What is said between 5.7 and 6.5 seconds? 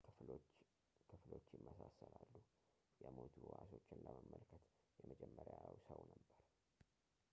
ሰው ነበር